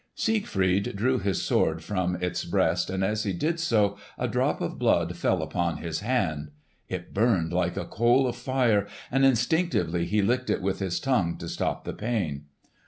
Siegfried 0.15 0.95
drew 0.95 1.19
his 1.19 1.43
sword 1.43 1.83
from 1.83 2.15
its 2.15 2.43
breast, 2.43 2.89
and 2.89 3.03
as 3.03 3.21
he 3.23 3.33
did 3.33 3.59
so 3.59 3.99
a 4.17 4.27
drop 4.27 4.59
of 4.59 4.79
blood 4.79 5.15
fell 5.15 5.43
upon 5.43 5.77
his 5.77 5.99
hand. 5.99 6.49
It 6.89 7.13
burned 7.13 7.53
like 7.53 7.77
a 7.77 7.85
coal 7.85 8.25
of 8.25 8.35
fire, 8.35 8.87
and 9.11 9.23
instinctively 9.23 10.05
he 10.07 10.23
licked 10.23 10.49
it 10.49 10.63
with 10.63 10.79
his 10.79 10.99
tongue 10.99 11.37
to 11.37 11.47
stop 11.47 11.83
the 11.83 11.93
pain. 11.93 12.45